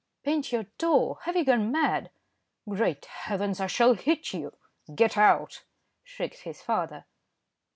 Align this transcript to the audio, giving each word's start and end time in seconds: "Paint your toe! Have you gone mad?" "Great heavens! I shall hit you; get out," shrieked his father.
"Paint 0.23 0.51
your 0.51 0.63
toe! 0.79 1.19
Have 1.25 1.35
you 1.35 1.45
gone 1.45 1.71
mad?" 1.71 2.09
"Great 2.67 3.05
heavens! 3.05 3.59
I 3.59 3.67
shall 3.67 3.93
hit 3.93 4.33
you; 4.33 4.57
get 4.95 5.15
out," 5.15 5.63
shrieked 6.03 6.39
his 6.39 6.59
father. 6.59 7.05